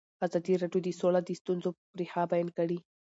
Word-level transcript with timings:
ازادي 0.25 0.53
راډیو 0.61 0.81
د 0.83 0.87
سوله 0.99 1.19
د 1.23 1.29
ستونزو 1.39 1.69
رېښه 1.99 2.23
بیان 2.31 2.47
کړې. 2.57 2.77